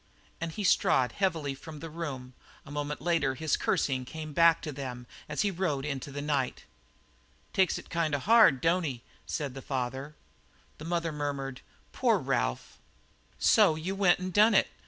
And 0.41 0.51
he 0.53 0.63
strode 0.63 1.11
heavily 1.11 1.53
from 1.53 1.79
the 1.79 1.87
room; 1.91 2.33
a 2.65 2.71
moment 2.71 3.01
later 3.03 3.35
his 3.35 3.55
cursing 3.55 4.03
came 4.03 4.33
back 4.33 4.59
to 4.63 4.71
them 4.71 5.05
as 5.29 5.43
he 5.43 5.51
rode 5.51 5.85
into 5.85 6.11
the 6.11 6.23
night. 6.23 6.65
"Takes 7.53 7.77
it 7.77 7.91
kind 7.91 8.15
of 8.15 8.23
hard, 8.23 8.61
don't 8.61 8.81
he?" 8.83 9.03
said 9.27 9.53
the 9.53 9.61
father. 9.61 10.15
And 10.15 10.15
the 10.79 10.85
mother 10.85 11.11
murmured: 11.11 11.61
"Poor 11.91 12.17
Ralph!" 12.17 12.79
"So 13.37 13.75
you 13.75 13.93
went 13.93 14.19
an' 14.19 14.31
done 14.31 14.55
it?" 14.55 14.69